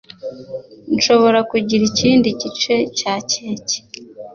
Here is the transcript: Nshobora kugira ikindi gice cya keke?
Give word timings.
Nshobora 0.95 1.39
kugira 1.51 1.83
ikindi 1.89 2.27
gice 2.41 2.75
cya 2.97 3.13
keke? 3.31 3.77